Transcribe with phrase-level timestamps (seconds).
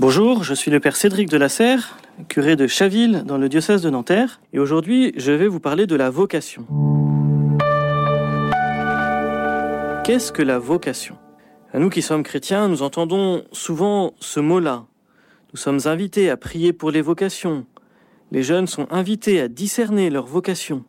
[0.00, 1.98] Bonjour, je suis le père Cédric de la Serre,
[2.28, 5.96] curé de Chaville dans le diocèse de Nanterre, et aujourd'hui je vais vous parler de
[5.96, 6.64] la vocation.
[10.04, 11.16] Qu'est-ce que la vocation?
[11.72, 14.84] À nous qui sommes chrétiens, nous entendons souvent ce mot-là.
[15.52, 17.66] Nous sommes invités à prier pour les vocations.
[18.30, 20.84] Les jeunes sont invités à discerner leur vocation.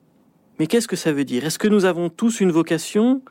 [0.59, 1.45] Mais qu'est-ce que ça veut dire?
[1.45, 3.23] Est-ce que nous avons tous une vocation?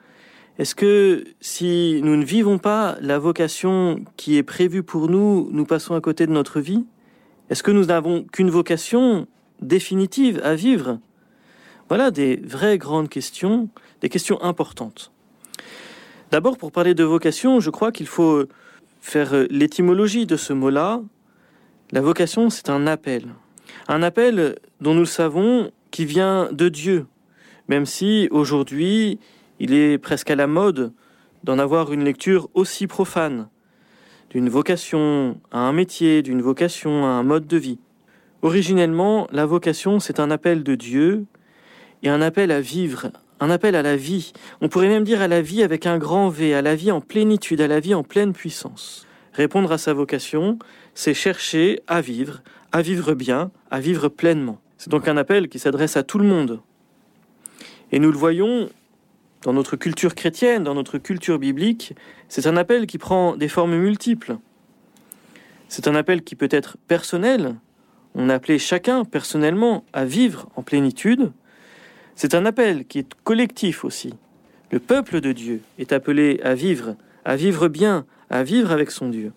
[0.59, 5.65] Est-ce que si nous ne vivons pas la vocation qui est prévue pour nous, nous
[5.65, 6.85] passons à côté de notre vie?
[7.49, 9.29] Est-ce que nous n'avons qu'une vocation
[9.63, 10.99] définitive à vivre?
[11.89, 13.69] Voilà des vraies grandes questions,
[14.01, 15.13] des questions importantes.
[16.33, 18.45] D'abord, pour parler de vocation, je crois qu'il faut
[19.01, 21.01] faire l'étymologie de ce mot-là.
[21.93, 23.29] La vocation, c'est un appel.
[23.87, 27.07] Un appel dont nous savons qui vient de Dieu,
[27.69, 29.21] même si aujourd'hui
[29.61, 30.93] il est presque à la mode
[31.45, 33.49] d'en avoir une lecture aussi profane,
[34.31, 37.79] d'une vocation à un métier, d'une vocation à un mode de vie.
[38.43, 41.25] Originellement, la vocation, c'est un appel de Dieu
[42.03, 44.33] et un appel à vivre, un appel à la vie.
[44.61, 47.01] On pourrait même dire à la vie avec un grand V, à la vie en
[47.01, 49.07] plénitude, à la vie en pleine puissance.
[49.33, 50.59] Répondre à sa vocation,
[50.95, 52.43] c'est chercher à vivre,
[52.73, 54.61] à vivre bien, à vivre pleinement.
[54.77, 56.61] C'est donc un appel qui s'adresse à tout le monde.
[57.91, 58.69] Et nous le voyons
[59.43, 61.95] dans notre culture chrétienne, dans notre culture biblique,
[62.29, 64.39] c'est un appel qui prend des formes multiples.
[65.69, 67.57] C'est un appel qui peut être personnel,
[68.15, 71.31] on a appelé chacun personnellement à vivre en plénitude.
[72.17, 74.15] C'est un appel qui est collectif aussi.
[74.71, 79.09] Le peuple de Dieu est appelé à vivre, à vivre bien, à vivre avec son
[79.09, 79.33] Dieu.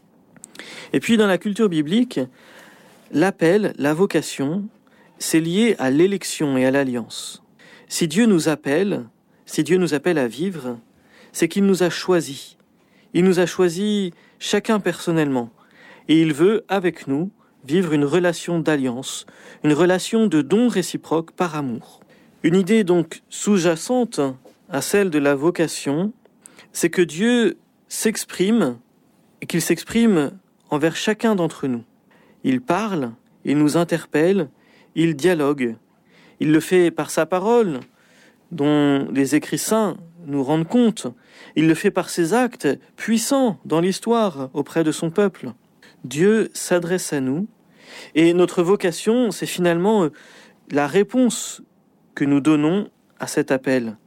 [0.94, 2.20] Et puis dans la culture biblique,
[3.12, 4.66] l'appel, la vocation,
[5.20, 7.44] c'est lié à l'élection et à l'alliance.
[7.88, 9.06] Si Dieu nous appelle,
[9.46, 10.78] si Dieu nous appelle à vivre,
[11.32, 12.58] c'est qu'il nous a choisis.
[13.14, 15.50] Il nous a choisis chacun personnellement.
[16.08, 17.32] Et il veut, avec nous,
[17.64, 19.26] vivre une relation d'alliance,
[19.64, 22.00] une relation de don réciproque par amour.
[22.44, 24.20] Une idée donc sous-jacente
[24.70, 26.14] à celle de la vocation,
[26.74, 27.58] c'est que Dieu
[27.88, 28.80] s'exprime
[29.42, 30.32] et qu'il s'exprime
[30.70, 31.84] envers chacun d'entre nous.
[32.44, 33.12] Il parle,
[33.46, 34.50] il nous interpelle,
[34.96, 35.76] il dialogue.
[36.40, 37.82] Il le fait par sa parole,
[38.52, 41.08] dont les écrits saints nous rendent compte.
[41.56, 45.54] Il le fait par ses actes puissants dans l'histoire auprès de son peuple.
[46.04, 47.48] Dieu s'adresse à nous
[48.16, 50.10] et notre vocation, c'est finalement euh,
[50.70, 51.62] la réponse
[52.16, 52.90] que nous donnons
[53.20, 53.98] à cet appel,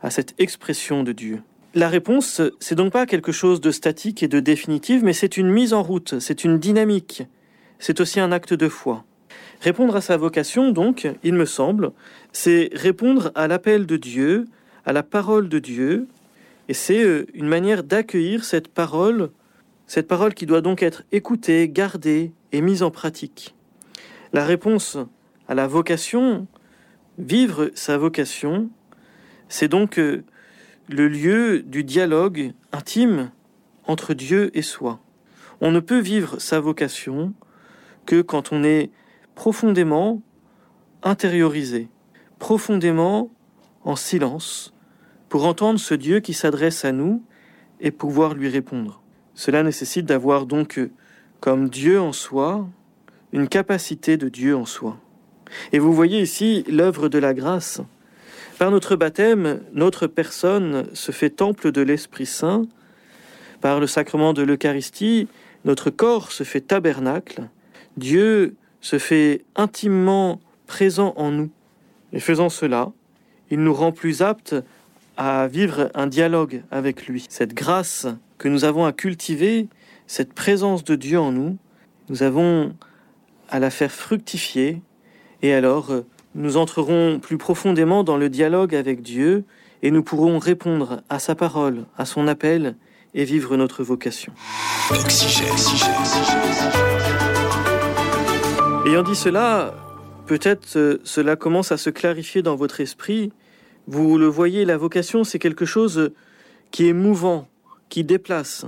[0.00, 1.42] à cette expression de Dieu.
[1.74, 5.50] La réponse, c'est donc pas quelque chose de statique et de définitif, mais c'est une
[5.50, 7.24] mise en route, c'est une dynamique,
[7.78, 9.04] c'est aussi un acte de foi.
[9.60, 11.92] Répondre à sa vocation, donc, il me semble,
[12.32, 14.46] c'est répondre à l'appel de Dieu,
[14.84, 16.06] à la parole de Dieu,
[16.68, 19.30] et c'est euh, une manière d'accueillir cette parole,
[19.86, 23.54] cette parole qui doit donc être écoutée, gardée et mise en pratique.
[24.32, 24.98] La réponse
[25.48, 26.46] à la vocation,
[27.18, 28.70] vivre sa vocation,
[29.48, 30.24] c'est donc euh,
[30.88, 33.30] le lieu du dialogue intime
[33.86, 35.00] entre Dieu et soi.
[35.60, 37.32] On ne peut vivre sa vocation
[38.06, 38.90] que quand on est
[39.34, 40.22] profondément
[41.02, 41.88] intériorisé,
[42.38, 43.30] profondément
[43.84, 44.72] en silence,
[45.28, 47.22] pour entendre ce Dieu qui s'adresse à nous
[47.80, 49.02] et pouvoir lui répondre.
[49.34, 50.80] Cela nécessite d'avoir donc
[51.40, 52.66] comme Dieu en soi
[53.32, 54.96] une capacité de Dieu en soi.
[55.72, 57.80] Et vous voyez ici l'œuvre de la grâce.
[58.58, 62.62] Par notre baptême, notre personne se fait temple de l'Esprit Saint.
[63.60, 65.26] Par le sacrement de l'Eucharistie,
[65.64, 67.48] notre corps se fait tabernacle.
[67.96, 71.50] Dieu se fait intimement présent en nous.
[72.12, 72.92] Et faisant cela,
[73.50, 74.54] il nous rend plus aptes
[75.16, 77.24] à vivre un dialogue avec lui.
[77.30, 78.06] Cette grâce
[78.36, 79.68] que nous avons à cultiver,
[80.06, 81.56] cette présence de Dieu en nous,
[82.10, 82.74] nous avons
[83.48, 84.82] à la faire fructifier
[85.40, 85.90] et alors
[86.34, 89.44] nous entrerons plus profondément dans le dialogue avec Dieu
[89.82, 92.76] et nous pourrons répondre à sa parole, à son appel
[93.14, 94.34] et vivre notre vocation.
[98.86, 99.74] Ayant dit cela,
[100.26, 103.32] peut-être euh, cela commence à se clarifier dans votre esprit.
[103.86, 106.12] Vous le voyez, la vocation, c'est quelque chose
[106.70, 107.48] qui est mouvant,
[107.88, 108.66] qui déplace.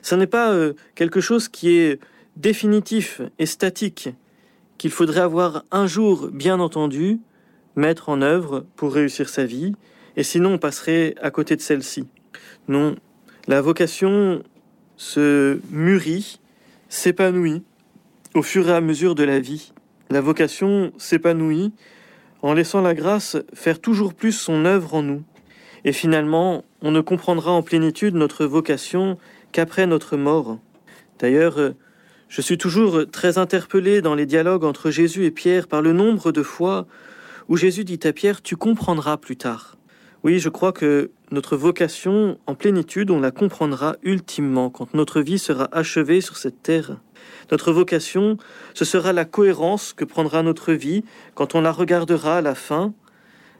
[0.00, 2.00] Ce n'est pas euh, quelque chose qui est
[2.36, 4.08] définitif et statique,
[4.78, 7.20] qu'il faudrait avoir un jour, bien entendu,
[7.76, 9.74] mettre en œuvre pour réussir sa vie,
[10.16, 12.06] et sinon on passerait à côté de celle-ci.
[12.68, 12.96] Non,
[13.46, 14.42] la vocation
[14.96, 16.40] se mûrit,
[16.88, 17.62] s'épanouit,
[18.34, 19.72] au fur et à mesure de la vie,
[20.10, 21.72] la vocation s'épanouit
[22.42, 25.22] en laissant la grâce faire toujours plus son œuvre en nous.
[25.84, 29.18] Et finalement, on ne comprendra en plénitude notre vocation
[29.52, 30.58] qu'après notre mort.
[31.20, 31.74] D'ailleurs,
[32.28, 36.32] Je suis toujours très interpellé dans les dialogues entre Jésus et Pierre par le nombre
[36.32, 36.88] de fois
[37.48, 39.76] où Jésus dit à Pierre, tu comprendras plus tard.
[40.24, 45.38] Oui, je crois que notre vocation en plénitude, on la comprendra ultimement quand notre vie
[45.38, 46.96] sera achevée sur cette terre.
[47.50, 48.36] Notre vocation,
[48.74, 51.04] ce sera la cohérence que prendra notre vie
[51.34, 52.92] quand on la regardera à la fin,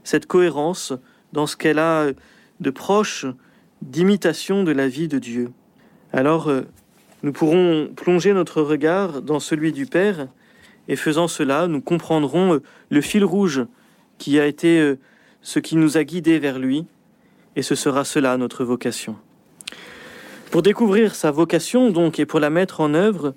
[0.05, 0.93] cette cohérence
[1.32, 2.06] dans ce qu'elle a
[2.61, 3.26] de proche
[3.82, 5.50] d'imitation de la vie de Dieu.
[6.12, 6.62] Alors, euh,
[7.22, 10.28] nous pourrons plonger notre regard dans celui du Père,
[10.88, 13.64] et faisant cela, nous comprendrons euh, le fil rouge
[14.19, 14.99] qui a été euh,
[15.43, 16.87] ce qui nous a guidés vers lui,
[17.56, 19.16] et ce sera cela notre vocation.
[20.50, 23.34] Pour découvrir sa vocation, donc, et pour la mettre en œuvre,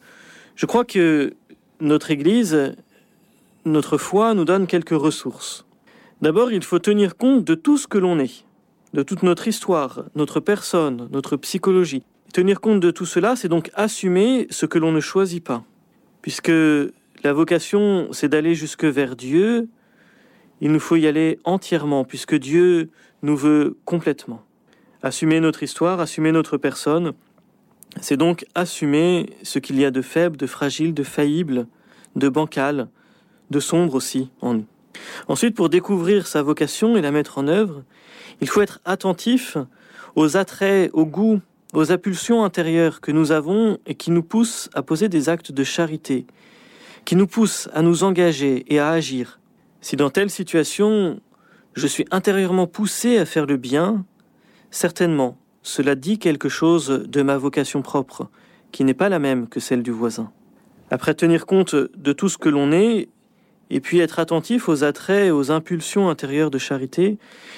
[0.58, 1.36] je crois que
[1.80, 2.76] notre Église,
[3.64, 5.66] notre foi nous donne quelques ressources.
[6.22, 8.44] D'abord, il faut tenir compte de tout ce que l'on est,
[8.94, 12.02] de toute notre histoire, notre personne, notre psychologie.
[12.34, 15.64] Tenir compte de tout cela, c'est donc assumer ce que l'on ne choisit pas.
[16.24, 16.52] Puisque
[17.24, 19.70] la vocation, c'est d'aller jusque vers Dieu,
[20.60, 22.90] il nous faut y aller entièrement, puisque Dieu
[23.22, 24.44] nous veut complètement.
[25.04, 27.14] Assumer notre histoire, assumer notre personne,
[28.02, 31.68] c'est donc assumer ce qu'il y a de faible, de fragile, de faillible,
[32.16, 32.90] de bancal,
[33.50, 34.66] de sombre aussi en nous.
[35.28, 37.84] Ensuite, pour découvrir sa vocation et la mettre en œuvre,
[38.42, 39.58] il faut être attentif
[40.16, 41.42] aux attraits, aux goûts,
[41.74, 45.64] aux impulsions intérieures que nous avons et qui nous poussent à poser des actes de
[45.64, 46.26] charité,
[47.06, 49.40] qui nous poussent à nous engager et à agir.
[49.82, 51.20] Si dans telle situation,
[51.76, 54.06] je suis intérieurement poussé à faire le bien,
[54.72, 58.30] certainement, cela dit quelque chose de ma vocation propre,
[58.72, 60.32] qui n'est pas la même que celle du voisin.
[60.92, 63.10] Après tenir compte de tout ce que l'on est,
[63.70, 67.18] et puis être attentif aux attraits et aux impulsions intérieures de charité,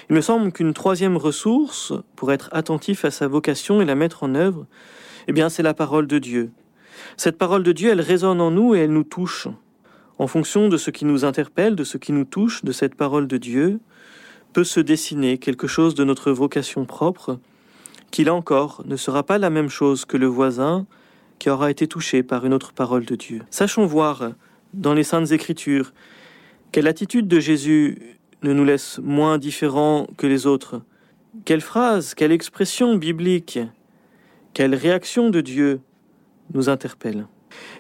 [0.09, 4.23] il me semble qu'une troisième ressource pour être attentif à sa vocation et la mettre
[4.23, 4.65] en œuvre,
[5.27, 6.49] eh bien, c'est la parole de Dieu.
[7.15, 9.47] Cette parole de Dieu, elle résonne en nous et elle nous touche.
[10.17, 13.27] En fonction de ce qui nous interpelle, de ce qui nous touche, de cette parole
[13.27, 13.79] de Dieu,
[14.51, 17.39] peut se dessiner quelque chose de notre vocation propre,
[18.11, 20.85] qui là encore ne sera pas la même chose que le voisin
[21.37, 23.41] qui aura été touché par une autre parole de Dieu.
[23.49, 24.31] Sachons voir
[24.73, 25.93] dans les Saintes Écritures
[26.71, 30.81] quelle attitude de Jésus ne nous laisse moins différents que les autres.
[31.45, 33.59] Quelle phrase, quelle expression biblique,
[34.53, 35.81] quelle réaction de Dieu
[36.53, 37.27] nous interpelle.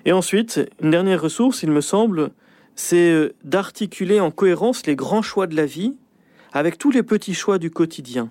[0.05, 2.31] Et ensuite, une dernière ressource, il me semble,
[2.75, 5.97] c'est euh, d'articuler en cohérence les grands choix de la vie
[6.51, 8.29] avec tous les petits choix du quotidien.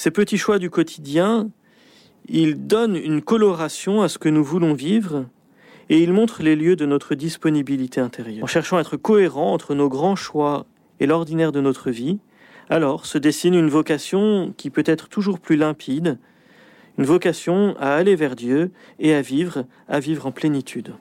[0.00, 1.50] Ces petits choix du quotidien,
[2.26, 5.26] ils donnent une coloration à ce que nous voulons vivre
[5.90, 8.42] et ils montrent les lieux de notre disponibilité intérieure.
[8.42, 10.64] En cherchant à être cohérent entre nos grands choix
[11.00, 12.18] et l'ordinaire de notre vie,
[12.70, 16.18] alors se dessine une vocation qui peut être toujours plus limpide,
[16.96, 18.70] une vocation à aller vers Dieu
[19.00, 20.94] et à vivre, à vivre en plénitude.